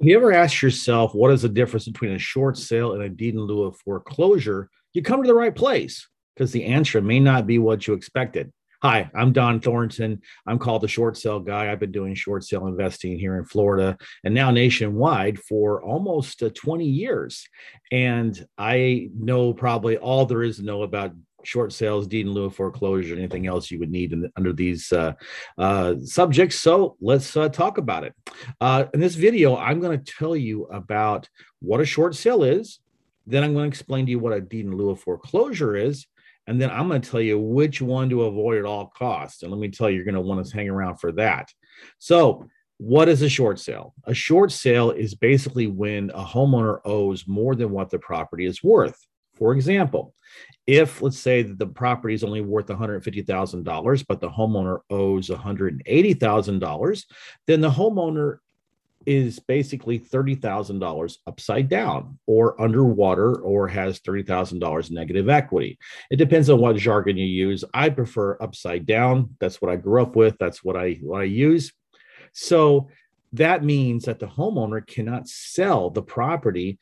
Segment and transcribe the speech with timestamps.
[0.00, 3.34] you ever ask yourself what is the difference between a short sale and a deed
[3.34, 4.70] in lieu of foreclosure?
[4.94, 8.50] You come to the right place because the answer may not be what you expected.
[8.82, 10.22] Hi, I'm Don Thornton.
[10.46, 11.70] I'm called the short sale guy.
[11.70, 16.48] I've been doing short sale investing here in Florida and now nationwide for almost uh,
[16.54, 17.46] 20 years.
[17.92, 21.12] And I know probably all there is to know about
[21.44, 24.92] short sales, deed in lieu of foreclosure, anything else you would need in, under these
[24.92, 25.12] uh,
[25.58, 26.58] uh, subjects.
[26.60, 28.14] So let's uh, talk about it.
[28.60, 31.28] Uh, in this video, I'm going to tell you about
[31.60, 32.80] what a short sale is.
[33.26, 36.06] Then I'm going to explain to you what a deed in lieu of foreclosure is.
[36.46, 39.42] And then I'm going to tell you which one to avoid at all costs.
[39.42, 41.48] And let me tell you, you're going to want to hang around for that.
[41.98, 43.94] So, what is a short sale?
[44.04, 48.64] A short sale is basically when a homeowner owes more than what the property is
[48.64, 49.06] worth.
[49.40, 50.14] For example,
[50.66, 57.04] if let's say that the property is only worth $150,000, but the homeowner owes $180,000,
[57.46, 58.38] then the homeowner
[59.06, 65.78] is basically $30,000 upside down or underwater or has $30,000 negative equity.
[66.10, 67.64] It depends on what jargon you use.
[67.72, 69.36] I prefer upside down.
[69.40, 70.36] That's what I grew up with.
[70.38, 71.72] That's what I what I use.
[72.34, 72.90] So
[73.32, 76.78] that means that the homeowner cannot sell the property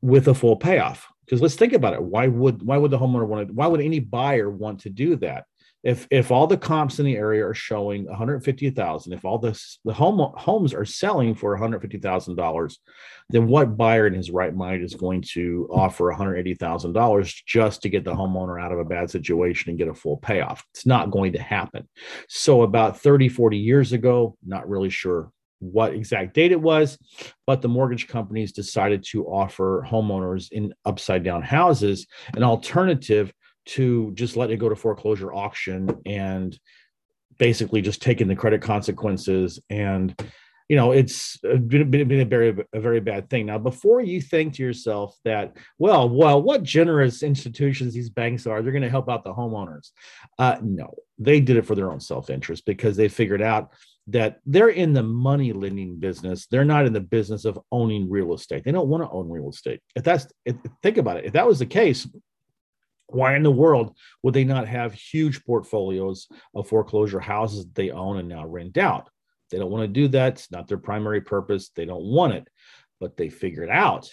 [0.00, 2.02] with a full payoff because let's think about it.
[2.02, 5.16] Why would why would the homeowner want to why would any buyer want to do
[5.16, 5.44] that?
[5.84, 9.92] If if all the comps in the area are showing 150,000 if all this the
[9.92, 12.76] home homes are selling for $150,000
[13.30, 18.02] then what buyer in his right mind is going to offer $180,000 just to get
[18.02, 20.64] the homeowner out of a bad situation and get a full payoff?
[20.72, 21.86] It's not going to happen.
[22.28, 26.98] So about 30 40 years ago not really sure what exact date it was,
[27.46, 33.32] but the mortgage companies decided to offer homeowners in upside down houses an alternative
[33.66, 36.58] to just let it go to foreclosure auction and
[37.38, 39.60] basically just taking the credit consequences.
[39.68, 40.14] And
[40.68, 43.46] you know it's been, been a very a very bad thing.
[43.46, 48.60] Now before you think to yourself that well well what generous institutions these banks are
[48.60, 49.90] they're going to help out the homeowners.
[50.38, 53.72] Uh, no they did it for their own self-interest because they figured out
[54.08, 56.46] that they're in the money lending business.
[56.46, 58.64] They're not in the business of owning real estate.
[58.64, 59.80] They don't want to own real estate.
[59.94, 62.08] If that's if, think about it, if that was the case,
[63.08, 67.90] why in the world would they not have huge portfolios of foreclosure houses that they
[67.90, 69.10] own and now rent out?
[69.50, 70.34] They don't want to do that.
[70.34, 71.70] It's not their primary purpose.
[71.74, 72.48] They don't want it,
[73.00, 74.10] but they figured out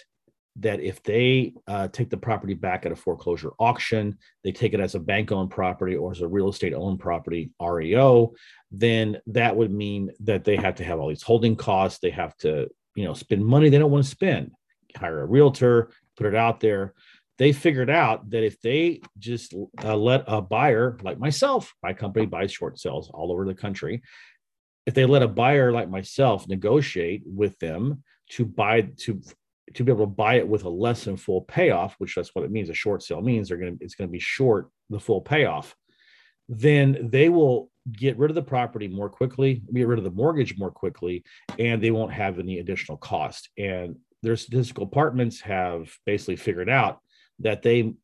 [0.60, 4.80] that if they uh, take the property back at a foreclosure auction, they take it
[4.80, 8.32] as a bank owned property or as a real estate owned property, REO,
[8.70, 11.98] then that would mean that they have to have all these holding costs.
[11.98, 14.52] They have to, you know, spend money they don't want to spend,
[14.96, 16.94] hire a realtor, put it out there.
[17.38, 22.24] They figured out that if they just uh, let a buyer like myself, my company
[22.24, 24.00] buys short sales all over the country.
[24.86, 29.20] If they let a buyer like myself negotiate with them to buy to
[29.74, 32.44] to be able to buy it with a less than full payoff, which that's what
[32.44, 32.70] it means.
[32.70, 35.74] A short sale means they're going to it's going to be short the full payoff.
[36.48, 40.56] Then they will get rid of the property more quickly, get rid of the mortgage
[40.58, 41.24] more quickly,
[41.58, 43.50] and they won't have any additional cost.
[43.58, 47.00] And their statistical apartments have basically figured out
[47.40, 47.94] that they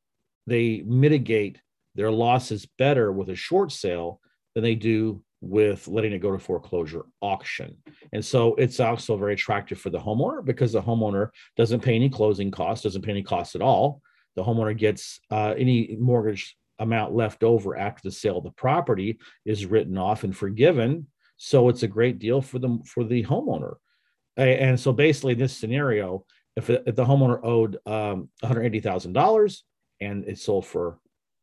[0.47, 1.61] they mitigate
[1.95, 4.21] their losses better with a short sale
[4.55, 7.77] than they do with letting it go to foreclosure auction.
[8.13, 12.09] And so it's also very attractive for the homeowner because the homeowner doesn't pay any
[12.09, 14.01] closing costs, doesn't pay any costs at all.
[14.37, 19.19] The homeowner gets uh, any mortgage amount left over after the sale of the property
[19.45, 21.09] is written off and forgiven.
[21.37, 23.75] So it's a great deal for them for the homeowner.
[24.37, 26.25] And so basically, in this scenario,
[26.57, 29.59] if, if the homeowner owed um, $180,000
[30.01, 30.99] and it sold for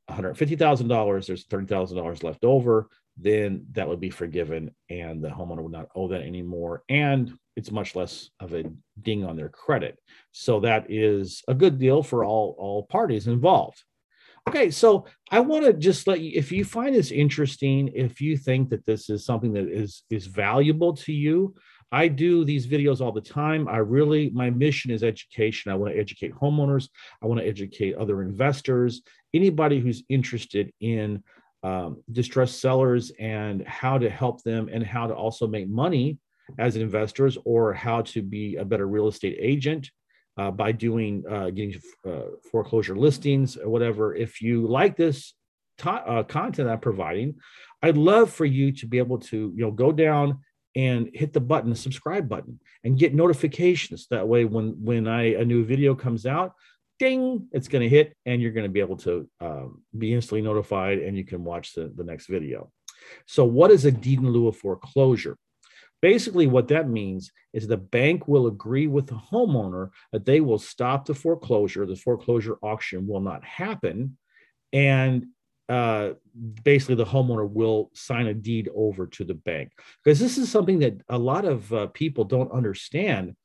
[0.10, 2.90] $150,000, there's $30,000 left over
[3.22, 6.84] then that would be forgiven and the homeowner would not owe that anymore.
[6.90, 8.64] And it's much less of a
[9.02, 10.00] ding on their credit.
[10.32, 13.84] So that is a good deal for all, all parties involved.
[14.48, 18.38] Okay, so I want to just let you, if you find this interesting, if you
[18.38, 21.54] think that this is something that is is valuable to you,
[21.92, 23.68] I do these videos all the time.
[23.68, 25.72] I really, my mission is education.
[25.72, 26.90] I want to educate homeowners.
[27.22, 29.02] I want to educate other investors,
[29.34, 31.24] anybody who's interested in
[31.64, 36.18] um, distressed sellers and how to help them and how to also make money
[36.58, 39.90] as investors or how to be a better real estate agent
[40.38, 42.22] uh, by doing uh, getting uh,
[42.52, 44.16] foreclosure listings or whatever.
[44.16, 45.34] If you like this
[45.86, 47.36] uh, content I'm providing,
[47.82, 50.40] I'd love for you to be able to you know go down
[50.76, 54.08] and hit the button, the subscribe button, and get notifications.
[54.12, 56.54] That way, when when I a new video comes out,
[57.00, 60.42] ding, it's going to hit and you're going to be able to um, be instantly
[60.42, 62.72] notified and you can watch the, the next video.
[63.26, 65.38] So what is a deed in lieu of foreclosure?
[66.02, 70.60] Basically, what that means is the bank will agree with the homeowner that they will
[70.60, 71.86] stop the foreclosure.
[71.86, 74.18] The foreclosure auction will not happen.
[74.72, 75.28] And
[75.70, 76.14] uh,
[76.64, 79.72] basically, the homeowner will sign a deed over to the bank.
[80.04, 83.36] Because this is something that a lot of uh, people don't understand.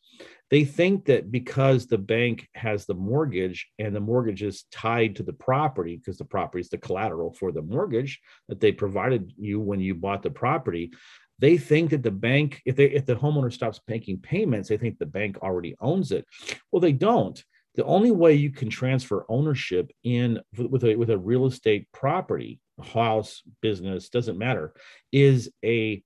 [0.50, 5.22] They think that because the bank has the mortgage and the mortgage is tied to
[5.22, 9.60] the property, because the property is the collateral for the mortgage that they provided you
[9.60, 10.92] when you bought the property,
[11.40, 14.98] they think that the bank if they if the homeowner stops making payments they think
[14.98, 16.24] the bank already owns it
[16.70, 17.44] well they don't
[17.74, 22.60] the only way you can transfer ownership in with a with a real estate property
[22.82, 24.74] house business doesn't matter
[25.12, 26.02] is a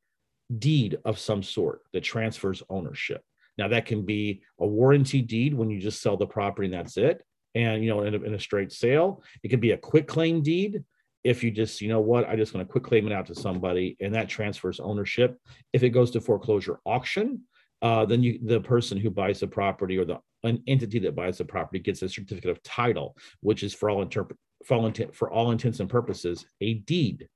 [0.59, 3.23] deed of some sort that transfers ownership
[3.56, 6.97] now that can be a warranty deed when you just sell the property and that's
[6.97, 7.23] it
[7.55, 10.43] and you know in a, in a straight sale it could be a quick claim
[10.43, 10.82] deed
[11.25, 13.35] if you just, you know what, I just want to quick claim it out to
[13.35, 15.38] somebody and that transfers ownership.
[15.73, 17.43] If it goes to foreclosure auction,
[17.82, 21.38] uh, then you the person who buys the property or the an entity that buys
[21.38, 25.31] the property gets a certificate of title, which is for all interpret for all for
[25.31, 27.29] all intents and purposes a deed.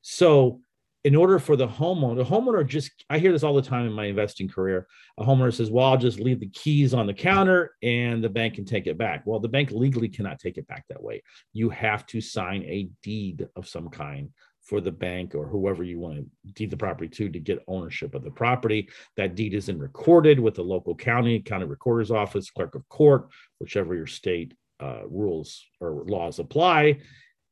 [0.00, 0.60] So
[1.04, 3.92] in order for the homeowner, the homeowner just, I hear this all the time in
[3.92, 4.86] my investing career.
[5.18, 8.54] A homeowner says, Well, I'll just leave the keys on the counter and the bank
[8.54, 9.22] can take it back.
[9.24, 11.22] Well, the bank legally cannot take it back that way.
[11.52, 14.30] You have to sign a deed of some kind
[14.62, 18.14] for the bank or whoever you want to deed the property to to get ownership
[18.14, 18.88] of the property.
[19.16, 23.28] That deed isn't recorded with the local county, county recorder's office, clerk of court,
[23.58, 27.00] whichever your state uh, rules or laws apply.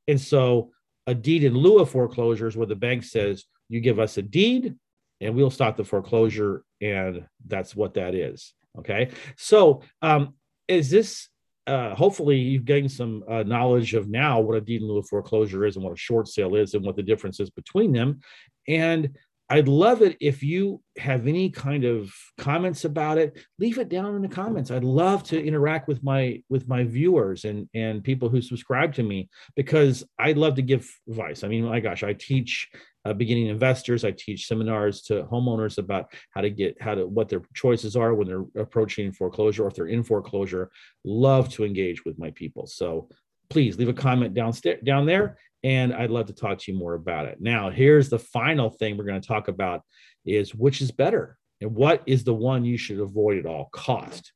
[0.09, 0.71] And so
[1.07, 4.77] a deed in lieu of foreclosures where the bank says you give us a deed
[5.21, 10.35] and we'll stop the foreclosure and that's what that is okay so um,
[10.69, 11.29] is this
[11.67, 15.09] uh, hopefully you've gained some uh, knowledge of now what a deed in lieu of
[15.09, 18.21] foreclosure is and what a short sale is and what the difference is between them.
[18.67, 19.17] And
[19.53, 23.37] I'd love it if you have any kind of comments about it.
[23.59, 24.71] Leave it down in the comments.
[24.71, 29.03] I'd love to interact with my with my viewers and and people who subscribe to
[29.03, 31.43] me because I'd love to give advice.
[31.43, 32.69] I mean, my gosh, I teach
[33.05, 34.05] uh, beginning investors.
[34.05, 38.15] I teach seminars to homeowners about how to get how to what their choices are
[38.15, 40.71] when they're approaching foreclosure or if they're in foreclosure.
[41.05, 42.69] Love to engage with my people.
[42.69, 43.09] So
[43.49, 46.95] please leave a comment downstairs down there and I'd love to talk to you more
[46.95, 47.39] about it.
[47.41, 49.83] Now, here's the final thing we're going to talk about
[50.25, 54.33] is which is better and what is the one you should avoid at all cost.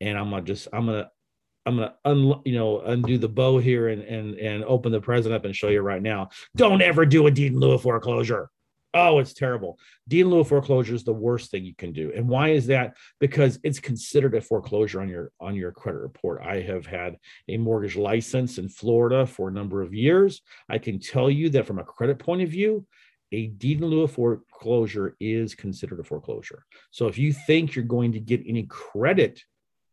[0.00, 1.10] And I'm gonna just I'm gonna
[1.66, 5.34] I'm gonna un, you know undo the bow here and and and open the present
[5.34, 6.30] up and show you right now.
[6.56, 8.50] Don't ever do a deed in lieu of foreclosure.
[8.96, 9.78] Oh, it's terrible.
[10.06, 12.12] Deed in lieu of foreclosure is the worst thing you can do.
[12.14, 12.96] And why is that?
[13.18, 16.40] Because it's considered a foreclosure on your on your credit report.
[16.42, 17.16] I have had
[17.48, 20.42] a mortgage license in Florida for a number of years.
[20.68, 22.86] I can tell you that from a credit point of view,
[23.32, 26.64] a deed in lieu of foreclosure is considered a foreclosure.
[26.92, 29.42] So if you think you're going to get any credit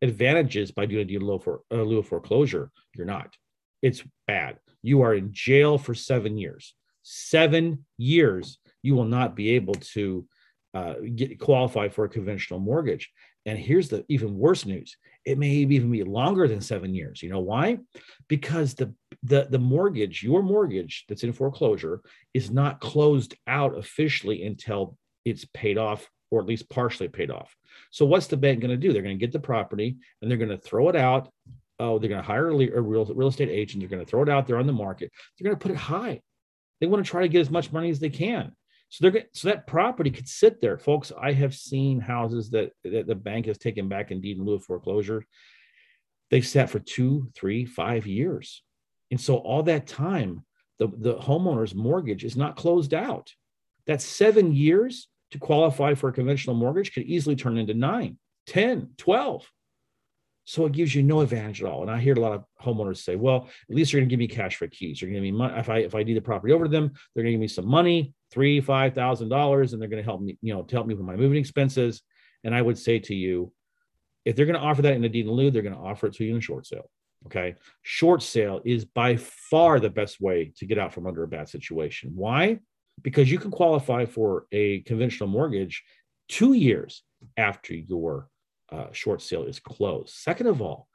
[0.03, 3.35] advantages by doing a deed in lieu, for, uh, lieu of foreclosure, you're not.
[3.81, 4.59] It's bad.
[4.83, 6.75] You are in jail for seven years.
[7.03, 10.25] Seven years you will not be able to
[10.73, 13.11] uh, get qualify for a conventional mortgage.
[13.45, 14.95] And here's the even worse news:
[15.25, 17.21] it may even be longer than seven years.
[17.21, 17.79] You know why?
[18.27, 18.93] Because the
[19.23, 22.01] the the mortgage, your mortgage that's in foreclosure,
[22.33, 27.55] is not closed out officially until it's paid off or at least partially paid off.
[27.91, 28.93] So what's the bank going to do?
[28.93, 31.29] They're going to get the property and they're going to throw it out.
[31.77, 33.81] Oh, they're going to hire a real, real estate agent.
[33.81, 35.11] They're going to throw it out there on the market.
[35.37, 36.21] They're going to put it high.
[36.79, 38.53] They want to try to get as much money as they can.
[38.91, 41.13] So they're so that property could sit there, folks.
[41.19, 44.55] I have seen houses that, that the bank has taken back in deed in lieu
[44.55, 45.25] of foreclosure.
[46.29, 48.61] They've sat for two, three, five years,
[49.09, 50.45] and so all that time,
[50.77, 53.33] the the homeowner's mortgage is not closed out.
[53.87, 58.17] That's seven years to qualify for a conventional mortgage could easily turn into nine,
[58.47, 59.49] 10, 12.
[60.45, 61.81] So it gives you no advantage at all.
[61.83, 64.19] And I hear a lot of homeowners say, well, at least you're going to give
[64.19, 65.01] me cash for keys.
[65.01, 65.53] You're going to give me money.
[65.59, 67.47] If I, if I deed the property over to them, they're going to give me
[67.47, 70.75] some money, three, five thousand dollars, and they're going to help me, you know, to
[70.75, 72.01] help me with my moving expenses.
[72.43, 73.53] And I would say to you,
[74.25, 76.07] if they're going to offer that in a deed in lieu, they're going to offer
[76.07, 76.89] it to you in a short sale.
[77.27, 77.55] Okay.
[77.83, 81.49] Short sale is by far the best way to get out from under a bad
[81.49, 82.13] situation.
[82.15, 82.59] Why?
[83.03, 85.83] Because you can qualify for a conventional mortgage
[86.27, 87.03] two years
[87.37, 88.27] after your
[88.71, 90.13] uh, short sale is closed.
[90.13, 90.87] Second of all,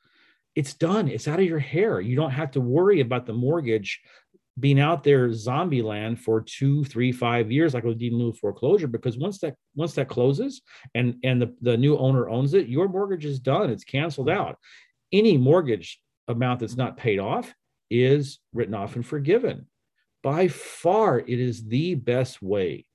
[0.55, 1.09] it's done.
[1.09, 2.01] It's out of your hair.
[2.01, 4.01] You don't have to worry about the mortgage
[4.59, 8.33] being out there zombie land for two, three, five years, like with deed in lieu
[8.33, 10.63] foreclosure, because once that once that closes
[10.95, 13.71] and and the, the new owner owns it, your mortgage is done.
[13.71, 14.59] It's canceled out.
[15.13, 17.55] Any mortgage amount that's not paid off
[17.91, 19.67] is written off and forgiven.
[20.23, 22.87] By far, it is the best way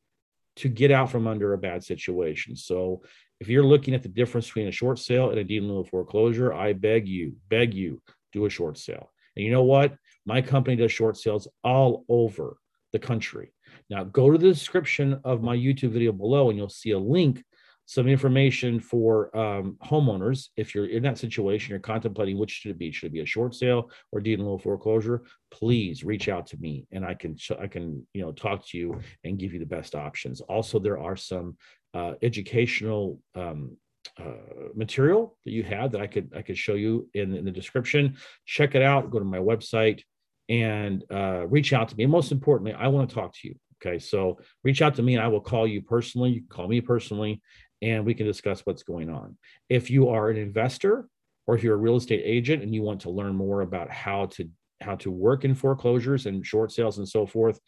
[0.57, 2.55] to get out from under a bad situation.
[2.55, 3.03] So
[3.39, 5.79] if you're looking at the difference between a short sale and a deed in lieu
[5.79, 9.11] of foreclosure, I beg you, beg you, do a short sale.
[9.35, 9.95] And you know what?
[10.25, 12.57] My company does short sales all over
[12.91, 13.53] the country.
[13.89, 17.43] Now go to the description of my YouTube video below and you'll see a link
[17.91, 20.47] some information for um, homeowners.
[20.55, 22.89] If you're in that situation, you're contemplating which should it be.
[22.89, 25.23] Should it be a short sale or deed in lieu foreclosure?
[25.51, 29.01] Please reach out to me, and I can I can you know talk to you
[29.25, 30.39] and give you the best options.
[30.39, 31.57] Also, there are some
[31.93, 33.75] uh, educational um,
[34.17, 37.51] uh, material that you have that I could I could show you in, in the
[37.51, 38.15] description.
[38.45, 39.11] Check it out.
[39.11, 40.01] Go to my website
[40.47, 42.05] and uh, reach out to me.
[42.05, 43.55] And most importantly, I want to talk to you.
[43.83, 46.29] Okay, so reach out to me and I will call you personally.
[46.29, 47.41] You can call me personally
[47.81, 49.37] and we can discuss what's going on.
[49.69, 51.07] If you are an investor
[51.47, 54.27] or if you're a real estate agent and you want to learn more about how
[54.27, 54.49] to
[54.81, 57.59] how to work in foreclosures and short sales and so forth,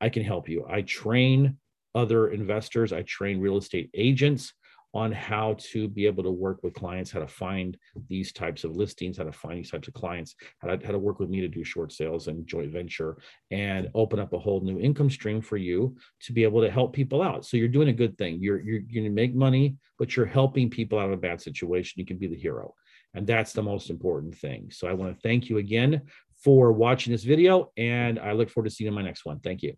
[0.00, 0.64] I can help you.
[0.68, 1.58] I train
[1.94, 4.52] other investors, I train real estate agents
[4.94, 7.76] on how to be able to work with clients, how to find
[8.08, 10.98] these types of listings, how to find these types of clients, how to, how to
[10.98, 13.18] work with me to do short sales and joint venture
[13.50, 16.92] and open up a whole new income stream for you to be able to help
[16.92, 17.44] people out.
[17.44, 18.38] So you're doing a good thing.
[18.40, 21.98] You're, you're, to make money, but you're helping people out of a bad situation.
[22.00, 22.74] You can be the hero.
[23.14, 24.70] And that's the most important thing.
[24.70, 26.02] So I want to thank you again
[26.42, 29.40] for watching this video and I look forward to seeing you in my next one.
[29.40, 29.74] Thank you.